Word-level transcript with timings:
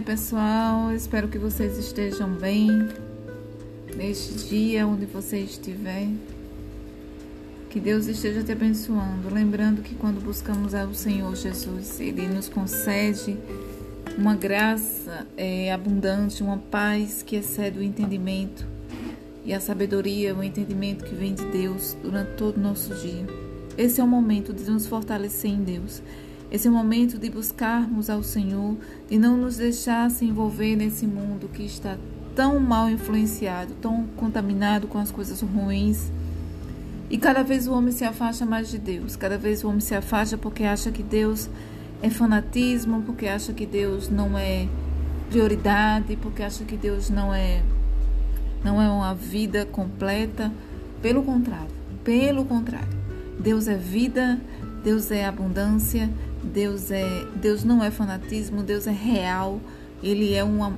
dia, 0.00 0.02
pessoal. 0.02 0.92
Espero 0.92 1.28
que 1.28 1.38
vocês 1.38 1.78
estejam 1.78 2.30
bem 2.30 2.88
neste 3.96 4.48
dia 4.48 4.86
onde 4.86 5.06
você 5.06 5.38
estiver. 5.38 6.08
Que 7.68 7.78
Deus 7.78 8.06
esteja 8.06 8.42
te 8.42 8.50
abençoando. 8.50 9.32
Lembrando 9.32 9.82
que 9.82 9.94
quando 9.94 10.20
buscamos 10.20 10.74
ao 10.74 10.92
Senhor 10.94 11.34
Jesus, 11.36 12.00
Ele 12.00 12.26
nos 12.26 12.48
concede 12.48 13.36
uma 14.18 14.34
graça 14.34 15.26
é, 15.36 15.72
abundante, 15.72 16.42
uma 16.42 16.58
paz 16.58 17.22
que 17.22 17.36
excede 17.36 17.78
o 17.78 17.82
entendimento 17.82 18.66
e 19.44 19.52
a 19.52 19.60
sabedoria, 19.60 20.34
o 20.34 20.42
entendimento 20.42 21.04
que 21.04 21.14
vem 21.14 21.34
de 21.34 21.44
Deus 21.46 21.96
durante 22.02 22.32
todo 22.32 22.56
o 22.56 22.60
nosso 22.60 22.94
dia. 22.94 23.26
Esse 23.78 24.00
é 24.00 24.04
o 24.04 24.08
momento 24.08 24.52
de 24.52 24.68
nos 24.70 24.86
fortalecer 24.86 25.50
em 25.50 25.62
Deus. 25.62 26.02
Esse 26.50 26.66
é 26.66 26.70
o 26.70 26.74
momento 26.74 27.16
de 27.16 27.30
buscarmos 27.30 28.10
ao 28.10 28.22
Senhor, 28.22 28.76
de 29.08 29.18
não 29.18 29.36
nos 29.36 29.56
deixar 29.56 30.10
se 30.10 30.24
envolver 30.24 30.74
nesse 30.74 31.06
mundo 31.06 31.48
que 31.48 31.62
está 31.62 31.96
tão 32.34 32.58
mal 32.58 32.90
influenciado, 32.90 33.74
tão 33.80 34.06
contaminado 34.16 34.88
com 34.88 34.98
as 34.98 35.10
coisas 35.10 35.40
ruins. 35.40 36.10
E 37.08 37.16
cada 37.18 37.42
vez 37.42 37.68
o 37.68 37.72
homem 37.72 37.92
se 37.92 38.04
afasta 38.04 38.44
mais 38.44 38.68
de 38.68 38.78
Deus, 38.78 39.14
cada 39.14 39.38
vez 39.38 39.62
o 39.62 39.68
homem 39.68 39.80
se 39.80 39.94
afasta 39.94 40.36
porque 40.36 40.64
acha 40.64 40.90
que 40.90 41.02
Deus 41.02 41.48
é 42.02 42.10
fanatismo, 42.10 43.02
porque 43.02 43.26
acha 43.26 43.52
que 43.52 43.66
Deus 43.66 44.08
não 44.08 44.36
é 44.36 44.66
prioridade, 45.28 46.16
porque 46.16 46.42
acha 46.42 46.64
que 46.64 46.76
Deus 46.76 47.10
não 47.10 47.32
é 47.32 47.62
não 48.64 48.80
é 48.80 48.88
uma 48.88 49.14
vida 49.14 49.64
completa. 49.64 50.52
Pelo 51.00 51.22
contrário, 51.22 51.70
pelo 52.04 52.44
contrário. 52.44 53.00
Deus 53.38 53.66
é 53.68 53.76
vida, 53.76 54.38
Deus 54.84 55.10
é 55.10 55.24
abundância, 55.24 56.10
Deus 56.42 56.90
é 56.90 57.26
Deus 57.36 57.64
não 57.64 57.82
é 57.82 57.90
fanatismo, 57.90 58.62
Deus 58.62 58.86
é 58.86 58.92
real. 58.92 59.60
Ele 60.02 60.34
é 60.34 60.42
um, 60.42 60.62
um, 60.62 60.72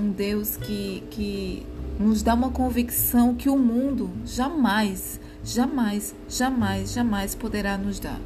um 0.00 0.14
Deus 0.16 0.56
que, 0.56 1.02
que 1.10 1.66
nos 1.98 2.22
dá 2.22 2.34
uma 2.34 2.50
convicção 2.50 3.34
que 3.34 3.48
o 3.48 3.58
mundo 3.58 4.10
jamais, 4.24 5.18
jamais, 5.44 6.14
jamais, 6.28 6.92
jamais 6.92 7.34
poderá 7.34 7.76
nos 7.76 7.98
dar. 7.98 8.20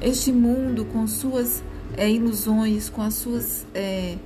Este 0.00 0.30
mundo, 0.30 0.84
com 0.84 1.06
suas 1.08 1.62
é, 1.96 2.08
ilusões, 2.08 2.88
com 2.88 3.02
as 3.02 3.14
suas 3.14 3.66
é, 3.74 4.16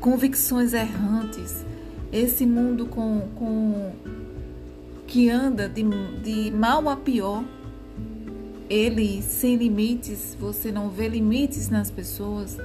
convicções 0.00 0.72
errantes, 0.72 1.64
esse 2.12 2.46
mundo 2.46 2.86
com, 2.86 3.28
com 3.34 3.92
que 5.06 5.28
anda 5.28 5.68
de, 5.68 5.82
de 6.22 6.50
mal 6.50 6.88
a 6.88 6.96
pior, 6.96 7.44
ele 8.68 9.22
sem 9.22 9.56
limites, 9.56 10.36
você 10.38 10.72
não 10.72 10.90
vê 10.90 11.08
limites 11.08 11.68
nas 11.68 11.90
pessoas. 11.90 12.56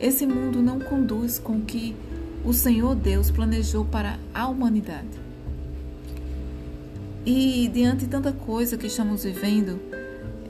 Esse 0.00 0.26
mundo 0.26 0.62
não 0.62 0.78
conduz 0.78 1.38
com 1.38 1.56
o 1.56 1.62
que 1.62 1.94
o 2.44 2.52
Senhor 2.52 2.94
Deus 2.94 3.30
planejou 3.30 3.84
para 3.84 4.18
a 4.32 4.46
humanidade. 4.46 5.24
E 7.24 7.70
diante 7.72 8.00
de 8.00 8.08
tanta 8.08 8.32
coisa 8.32 8.76
que 8.76 8.86
estamos 8.86 9.24
vivendo, 9.24 9.80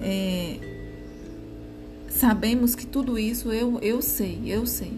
é, 0.00 0.58
sabemos 2.08 2.74
que 2.74 2.84
tudo 2.84 3.16
isso 3.16 3.52
eu, 3.52 3.78
eu 3.80 4.02
sei, 4.02 4.42
eu 4.46 4.66
sei. 4.66 4.92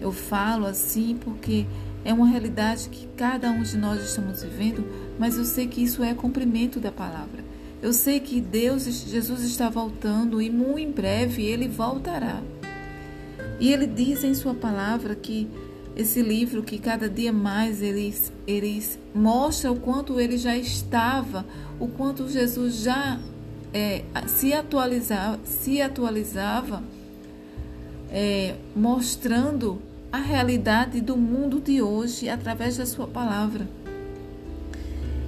Eu 0.00 0.12
falo 0.12 0.66
assim 0.66 1.16
porque 1.18 1.66
é 2.04 2.12
uma 2.12 2.26
realidade 2.26 2.90
que 2.90 3.06
cada 3.16 3.50
um 3.50 3.62
de 3.62 3.78
nós 3.78 4.04
estamos 4.04 4.42
vivendo, 4.42 4.84
mas 5.18 5.38
eu 5.38 5.44
sei 5.46 5.66
que 5.66 5.82
isso 5.82 6.04
é 6.04 6.12
cumprimento 6.12 6.78
da 6.78 6.92
palavra. 6.92 7.42
Eu 7.84 7.92
sei 7.92 8.18
que 8.18 8.40
Deus, 8.40 8.84
Jesus 8.84 9.42
está 9.42 9.68
voltando 9.68 10.40
e 10.40 10.48
muito 10.48 10.78
em 10.78 10.90
breve 10.90 11.44
ele 11.44 11.68
voltará. 11.68 12.42
E 13.60 13.70
ele 13.70 13.86
diz 13.86 14.24
em 14.24 14.32
sua 14.32 14.54
palavra 14.54 15.14
que 15.14 15.46
esse 15.94 16.22
livro 16.22 16.62
que 16.62 16.78
cada 16.78 17.10
dia 17.10 17.30
mais 17.30 17.82
eles, 17.82 18.32
eles 18.46 18.98
mostra 19.14 19.70
o 19.70 19.78
quanto 19.78 20.18
ele 20.18 20.38
já 20.38 20.56
estava, 20.56 21.44
o 21.78 21.86
quanto 21.86 22.26
Jesus 22.26 22.76
já 22.76 23.20
é, 23.70 24.02
se 24.28 24.54
atualizava, 24.54 25.38
se 25.44 25.82
atualizava 25.82 26.82
é, 28.10 28.54
mostrando 28.74 29.78
a 30.10 30.16
realidade 30.16 31.02
do 31.02 31.18
mundo 31.18 31.60
de 31.60 31.82
hoje 31.82 32.30
através 32.30 32.78
da 32.78 32.86
sua 32.86 33.06
palavra. 33.06 33.68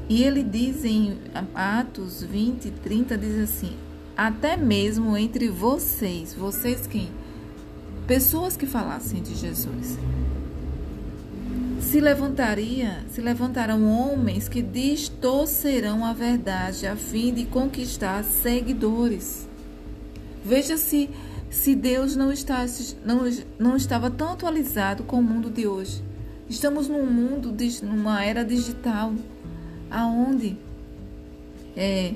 E 0.09 0.23
ele 0.23 0.43
diz 0.43 0.85
em 0.85 1.19
Atos 1.55 2.23
20, 2.23 2.71
30, 2.71 3.19
diz 3.19 3.39
assim: 3.41 3.77
até 4.17 4.57
mesmo 4.57 5.15
entre 5.15 5.49
vocês, 5.51 6.33
vocês 6.33 6.87
quem? 6.87 7.11
Pessoas 8.07 8.57
que 8.57 8.65
falassem 8.65 9.21
de 9.21 9.35
Jesus. 9.35 9.99
Se 11.81 12.01
levantaria, 12.01 13.05
se 13.11 13.21
levantarão 13.21 13.85
homens 13.85 14.49
que 14.49 14.63
distorcerão 14.63 16.03
a 16.03 16.15
verdade 16.15 16.87
a 16.87 16.97
fim 16.97 17.35
de 17.35 17.45
conquistar 17.45 18.25
seguidores. 18.25 19.47
Veja 20.43 20.79
se 20.79 21.11
se 21.51 21.75
Deus 21.75 22.17
não, 22.17 22.33
está, 22.33 22.65
não, 23.05 23.21
não 23.59 23.77
estava 23.77 24.11
tão 24.11 24.33
atualizado 24.33 25.05
com 25.05 25.19
o 25.19 25.23
mundo 25.23 25.51
de 25.51 25.67
hoje. 25.67 26.03
Estamos 26.49 26.89
num 26.89 27.07
mundo, 27.07 27.55
numa 27.83 28.25
era 28.25 28.45
digital 28.45 29.13
aonde 29.91 30.57
é, 31.77 32.15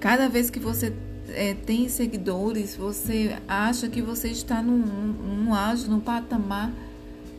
cada 0.00 0.28
vez 0.28 0.50
que 0.50 0.58
você 0.58 0.92
é, 1.28 1.54
tem 1.54 1.88
seguidores, 1.88 2.76
você 2.76 3.36
acha 3.46 3.88
que 3.88 4.02
você 4.02 4.28
está 4.28 4.62
num, 4.62 4.78
num 4.78 5.54
ágio, 5.54 5.90
num 5.90 6.00
patamar 6.00 6.72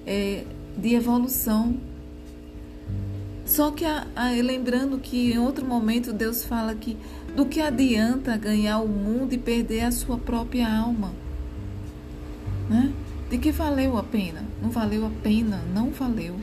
é, 0.05 0.43
de 0.77 0.93
evolução. 0.93 1.77
Só 3.45 3.71
que 3.71 3.85
a, 3.85 4.07
a, 4.15 4.29
lembrando 4.29 4.97
que 4.99 5.33
em 5.33 5.37
outro 5.37 5.65
momento 5.65 6.11
Deus 6.11 6.43
fala 6.43 6.73
que 6.73 6.97
do 7.35 7.45
que 7.45 7.61
adianta 7.61 8.37
ganhar 8.37 8.79
o 8.79 8.87
mundo 8.87 9.33
e 9.33 9.37
perder 9.37 9.81
a 9.81 9.91
sua 9.91 10.17
própria 10.17 10.67
alma? 10.67 11.13
Né? 12.69 12.91
De 13.29 13.37
que 13.37 13.51
valeu 13.51 13.97
a 13.97 14.03
pena? 14.03 14.43
Não 14.61 14.69
valeu 14.69 15.05
a 15.05 15.11
pena, 15.21 15.61
não 15.73 15.91
valeu. 15.91 16.35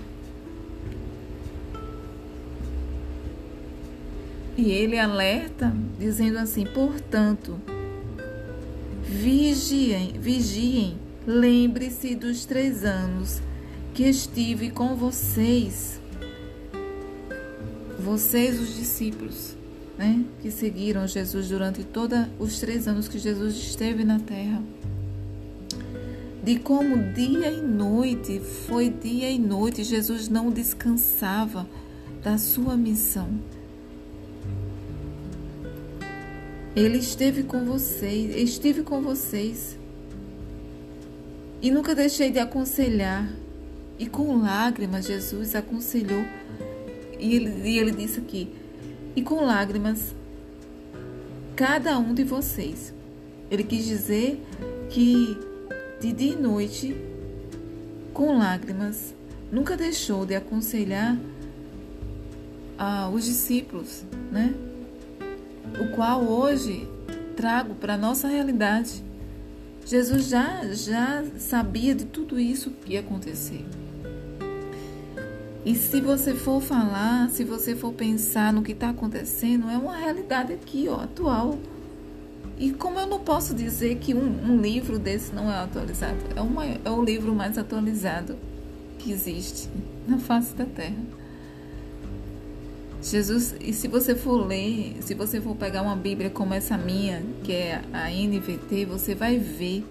E 4.56 4.70
ele 4.70 4.98
alerta, 4.98 5.74
dizendo 5.98 6.38
assim: 6.38 6.64
portanto, 6.64 7.58
vigiem, 9.02 10.12
vigiem, 10.20 10.98
lembre-se 11.26 12.14
dos 12.14 12.44
três 12.44 12.84
anos 12.84 13.40
que 13.94 14.04
estive 14.04 14.70
com 14.70 14.94
vocês, 14.94 16.00
vocês, 17.98 18.60
os 18.60 18.74
discípulos, 18.76 19.56
né, 19.96 20.24
que 20.40 20.50
seguiram 20.50 21.06
Jesus 21.06 21.48
durante 21.48 21.84
todos 21.84 22.26
os 22.38 22.58
três 22.58 22.86
anos 22.86 23.08
que 23.08 23.18
Jesus 23.18 23.54
esteve 23.54 24.04
na 24.04 24.18
terra. 24.18 24.62
De 26.42 26.58
como 26.58 27.12
dia 27.12 27.52
e 27.52 27.62
noite, 27.62 28.40
foi 28.40 28.90
dia 28.90 29.30
e 29.30 29.38
noite, 29.38 29.84
Jesus 29.84 30.28
não 30.28 30.50
descansava 30.50 31.66
da 32.22 32.36
sua 32.36 32.76
missão 32.76 33.30
Ele 36.74 36.98
esteve 36.98 37.42
com 37.42 37.64
vocês, 37.64 38.34
estive 38.34 38.82
com 38.82 39.02
vocês. 39.02 39.78
E 41.60 41.70
nunca 41.70 41.94
deixei 41.94 42.30
de 42.30 42.38
aconselhar. 42.38 43.30
E 43.98 44.06
com 44.06 44.40
lágrimas 44.40 45.06
Jesus 45.06 45.54
aconselhou. 45.54 46.24
E 47.18 47.36
ele, 47.36 47.68
e 47.68 47.78
ele 47.78 47.92
disse 47.92 48.18
aqui: 48.18 48.48
e 49.14 49.22
com 49.22 49.44
lágrimas, 49.44 50.14
cada 51.54 51.98
um 51.98 52.14
de 52.14 52.24
vocês. 52.24 52.94
Ele 53.50 53.62
quis 53.62 53.84
dizer 53.84 54.42
que 54.88 55.36
de 56.00 56.12
dia 56.12 56.32
e 56.32 56.36
noite, 56.36 56.96
com 58.14 58.38
lágrimas, 58.38 59.14
nunca 59.52 59.76
deixou 59.76 60.24
de 60.24 60.34
aconselhar 60.34 61.18
ah, 62.78 63.10
os 63.10 63.24
discípulos, 63.24 64.04
né? 64.32 64.54
O 65.80 65.94
qual 65.94 66.22
hoje 66.22 66.88
trago 67.36 67.74
para 67.74 67.94
a 67.94 67.98
nossa 67.98 68.28
realidade. 68.28 69.02
Jesus 69.84 70.28
já, 70.28 70.64
já 70.72 71.24
sabia 71.38 71.94
de 71.94 72.04
tudo 72.04 72.38
isso 72.38 72.70
que 72.70 72.92
ia 72.92 73.00
acontecer. 73.00 73.64
E 75.64 75.74
se 75.74 76.00
você 76.00 76.34
for 76.34 76.60
falar, 76.60 77.30
se 77.30 77.44
você 77.44 77.76
for 77.76 77.92
pensar 77.92 78.52
no 78.52 78.62
que 78.62 78.72
está 78.72 78.90
acontecendo, 78.90 79.68
é 79.68 79.76
uma 79.76 79.96
realidade 79.96 80.52
aqui, 80.52 80.88
ó, 80.88 81.00
atual. 81.00 81.58
E 82.58 82.72
como 82.72 82.98
eu 82.98 83.06
não 83.06 83.20
posso 83.20 83.54
dizer 83.54 83.96
que 83.98 84.12
um, 84.14 84.52
um 84.52 84.60
livro 84.60 84.98
desse 84.98 85.34
não 85.34 85.50
é 85.50 85.56
atualizado? 85.56 86.18
É, 86.34 86.40
uma, 86.40 86.64
é 86.64 86.90
o 86.90 87.02
livro 87.02 87.34
mais 87.34 87.58
atualizado 87.58 88.36
que 88.98 89.12
existe 89.12 89.68
na 90.06 90.18
face 90.18 90.54
da 90.54 90.64
Terra. 90.64 91.21
Jesus, 93.02 93.56
e 93.60 93.72
se 93.72 93.88
você 93.88 94.14
for 94.14 94.46
ler, 94.46 94.96
se 95.00 95.12
você 95.12 95.40
for 95.40 95.56
pegar 95.56 95.82
uma 95.82 95.96
Bíblia 95.96 96.30
como 96.30 96.54
essa 96.54 96.78
minha, 96.78 97.20
que 97.42 97.52
é 97.52 97.82
a 97.92 98.08
NVT, 98.08 98.86
você 98.86 99.12
vai 99.12 99.38
ver 99.38 99.84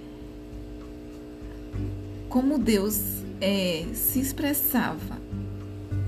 como 2.30 2.58
Deus 2.58 3.22
é, 3.42 3.86
se 3.94 4.22
expressava 4.22 5.19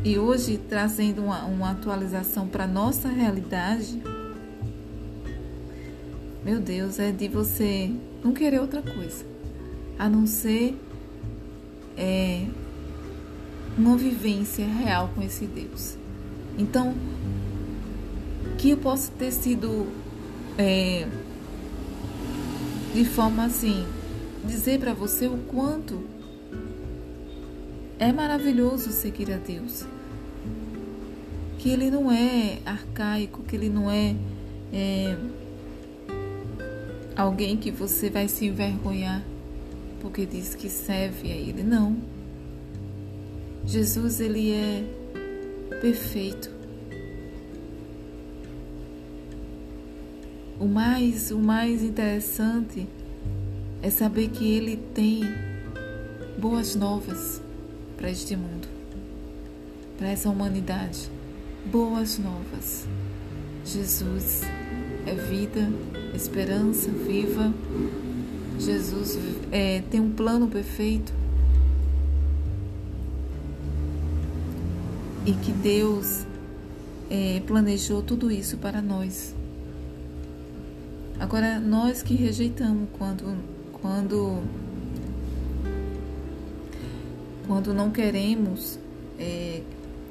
e 0.05 0.17
hoje 0.17 0.57
trazendo 0.57 1.23
uma, 1.23 1.43
uma 1.43 1.71
atualização 1.71 2.47
para 2.47 2.65
nossa 2.65 3.09
realidade, 3.09 4.01
meu 6.45 6.61
Deus, 6.61 6.99
é 6.99 7.11
de 7.11 7.27
você 7.27 7.91
não 8.23 8.31
querer 8.31 8.61
outra 8.61 8.81
coisa, 8.81 9.25
a 9.99 10.07
não 10.07 10.25
ser 10.25 10.79
é, 11.97 12.45
uma 13.77 13.97
vivência 13.97 14.65
real 14.65 15.11
com 15.13 15.21
esse 15.21 15.45
Deus. 15.45 15.97
Então, 16.57 16.93
que 18.57 18.71
eu 18.71 18.77
possa 18.77 19.11
ter 19.11 19.31
sido 19.31 19.87
é, 20.57 21.07
de 22.93 23.05
forma 23.05 23.45
assim, 23.45 23.85
dizer 24.45 24.79
para 24.79 24.93
você 24.93 25.27
o 25.27 25.37
quanto 25.37 26.03
é 27.97 28.11
maravilhoso 28.11 28.91
seguir 28.91 29.31
a 29.31 29.37
Deus. 29.37 29.85
Que 31.57 31.69
Ele 31.69 31.89
não 31.89 32.11
é 32.11 32.59
arcaico, 32.65 33.43
que 33.43 33.55
Ele 33.55 33.69
não 33.69 33.89
é, 33.89 34.15
é 34.71 35.17
alguém 37.15 37.57
que 37.57 37.71
você 37.71 38.09
vai 38.09 38.27
se 38.27 38.45
envergonhar 38.45 39.23
porque 40.03 40.25
diz 40.25 40.53
que 40.53 40.69
serve 40.69 41.31
a 41.31 41.35
Ele. 41.35 41.63
Não. 41.63 41.95
Jesus, 43.65 44.19
Ele 44.19 44.51
é 44.51 44.83
perfeito. 45.81 46.51
O 50.59 50.65
mais, 50.65 51.31
o 51.31 51.39
mais 51.39 51.83
interessante 51.83 52.87
é 53.81 53.89
saber 53.89 54.29
que 54.29 54.49
Ele 54.49 54.77
tem 54.93 55.23
boas 56.37 56.75
novas 56.75 57.41
para 57.97 58.09
este 58.09 58.35
mundo, 58.35 58.67
para 59.97 60.09
essa 60.09 60.29
humanidade. 60.29 61.09
Boas 61.65 62.17
novas. 62.17 62.87
Jesus 63.65 64.41
é 65.05 65.15
vida, 65.15 65.69
esperança 66.13 66.89
viva. 66.91 67.53
Jesus 68.59 69.17
é, 69.51 69.81
tem 69.89 69.99
um 69.99 70.11
plano 70.11 70.47
perfeito. 70.47 71.13
E 75.25 75.31
que 75.33 75.51
Deus 75.51 76.25
é, 77.09 77.41
planejou 77.45 78.01
tudo 78.01 78.31
isso 78.31 78.57
para 78.57 78.81
nós. 78.81 79.33
Agora, 81.19 81.59
nós 81.59 82.01
que 82.01 82.15
rejeitamos 82.15 82.89
quando, 82.97 83.37
quando 83.81 84.43
quando 87.47 87.73
não 87.73 87.91
queremos 87.91 88.79
é, 89.19 89.61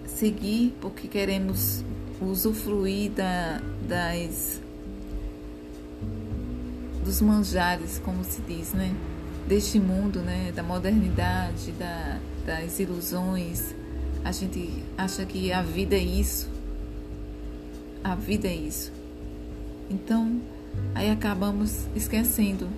seguir 0.06 0.74
porque 0.80 1.08
queremos 1.08 1.84
usufruir 2.20 3.10
da, 3.10 3.60
das 3.88 4.60
dos 7.04 7.20
manjares, 7.20 8.00
como 8.04 8.22
se 8.22 8.40
diz, 8.42 8.72
né? 8.72 8.94
Deste 9.48 9.80
mundo, 9.80 10.20
né? 10.20 10.52
Da 10.54 10.62
modernidade, 10.62 11.72
da, 11.72 12.18
das 12.46 12.78
ilusões. 12.78 13.74
A 14.24 14.30
gente 14.30 14.70
acha 14.96 15.24
que 15.26 15.52
a 15.52 15.62
vida 15.62 15.96
é 15.96 16.02
isso. 16.02 16.48
A 18.04 18.14
vida 18.14 18.48
é 18.48 18.54
isso. 18.54 18.92
Então, 19.90 20.40
aí 20.94 21.10
acabamos 21.10 21.86
esquecendo 21.94 22.68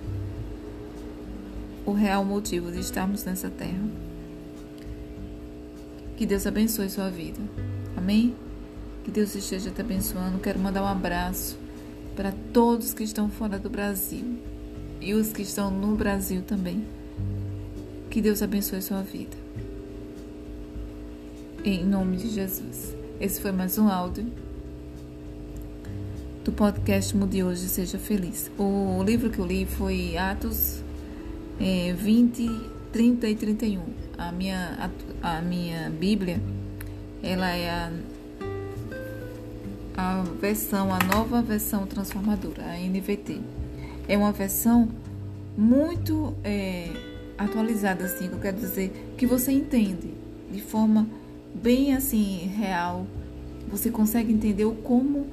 o 1.85 1.91
real 1.91 2.25
motivo 2.25 2.71
de 2.71 2.79
estarmos 2.79 3.23
nessa 3.23 3.49
terra. 3.49 3.83
Que 6.17 6.25
Deus 6.25 6.47
abençoe 6.47 6.89
sua 6.89 7.09
vida. 7.09 7.39
Amém? 7.95 8.35
Que 9.03 9.11
Deus 9.11 9.35
esteja 9.35 9.69
te 9.69 9.81
abençoando. 9.81 10.39
Quero 10.39 10.59
mandar 10.59 10.81
um 10.81 10.87
abraço 10.87 11.57
para 12.15 12.33
todos 12.51 12.93
que 12.93 13.03
estão 13.03 13.29
fora 13.29 13.59
do 13.59 13.69
Brasil 13.69 14.39
e 14.99 15.13
os 15.13 15.31
que 15.31 15.43
estão 15.43 15.69
no 15.69 15.95
Brasil 15.95 16.41
também. 16.41 16.85
Que 18.09 18.21
Deus 18.21 18.41
abençoe 18.41 18.81
sua 18.81 19.01
vida. 19.01 19.44
Em 21.67 21.83
nome 21.83 22.17
de 22.17 22.29
Jesus. 22.29 22.95
Esse 23.19 23.41
foi 23.41 23.51
mais 23.51 23.75
um 23.79 23.87
áudio 23.87 24.23
do 26.43 26.51
podcast 26.51 27.17
Mude 27.17 27.43
Hoje 27.43 27.67
Seja 27.67 27.97
Feliz. 27.97 28.51
O 28.55 29.01
livro 29.01 29.31
que 29.31 29.39
eu 29.39 29.47
li 29.47 29.65
foi 29.65 30.15
Atos 30.15 30.83
é, 31.59 31.91
20, 31.91 32.47
30 32.93 33.27
e 33.27 33.35
31 33.35 33.81
a 34.15 34.31
minha, 34.31 34.91
a, 35.23 35.37
a 35.37 35.41
minha 35.41 35.89
Bíblia, 35.89 36.39
ela 37.23 37.49
é 37.49 37.67
a, 37.71 37.91
a 39.97 40.23
versão, 40.39 40.93
a 40.93 40.99
nova 40.99 41.41
versão 41.41 41.87
transformadora, 41.87 42.63
a 42.63 42.77
NVT. 42.77 43.41
É 44.07 44.15
uma 44.15 44.31
versão 44.31 44.87
muito 45.57 46.35
é, 46.43 46.91
atualizada, 47.39 48.05
assim, 48.05 48.27
que 48.27 48.35
eu 48.35 48.39
quero 48.39 48.57
dizer, 48.57 49.15
que 49.17 49.25
você 49.25 49.51
entende 49.51 50.13
de 50.51 50.61
forma 50.61 51.07
bem 51.61 51.95
assim 51.95 52.51
real. 52.55 53.07
Você 53.69 53.89
consegue 53.89 54.31
entender 54.31 54.65
o 54.65 54.75
como 54.75 55.27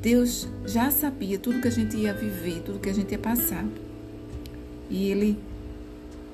Deus 0.00 0.48
já 0.66 0.90
sabia 0.90 1.38
tudo 1.38 1.60
que 1.60 1.68
a 1.68 1.70
gente 1.70 1.96
ia 1.96 2.12
viver, 2.12 2.62
tudo 2.62 2.80
que 2.80 2.90
a 2.90 2.94
gente 2.94 3.12
ia 3.12 3.18
passar. 3.18 3.64
E 4.90 5.08
Ele 5.08 5.38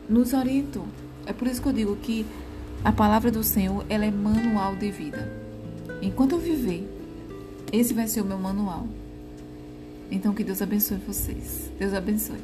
nos 0.08 0.32
orientou. 0.32 0.86
É 1.26 1.32
por 1.32 1.46
isso 1.46 1.60
que 1.60 1.68
eu 1.68 1.72
digo 1.72 1.96
que 1.96 2.24
a 2.82 2.92
palavra 2.92 3.30
do 3.30 3.42
Senhor 3.42 3.84
ela 3.88 4.06
é 4.06 4.10
manual 4.10 4.74
de 4.76 4.90
vida. 4.90 5.30
Enquanto 6.00 6.32
eu 6.32 6.38
viver, 6.38 6.88
esse 7.72 7.92
vai 7.92 8.08
ser 8.08 8.22
o 8.22 8.24
meu 8.24 8.38
manual. 8.38 8.86
Então 10.10 10.32
que 10.32 10.42
Deus 10.42 10.62
abençoe 10.62 10.96
vocês. 10.98 11.70
Deus 11.78 11.92
abençoe. 11.92 12.38